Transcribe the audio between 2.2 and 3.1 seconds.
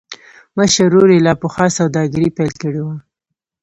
پيل کړې وه.